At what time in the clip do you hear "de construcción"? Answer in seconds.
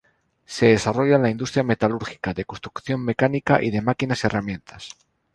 2.33-3.05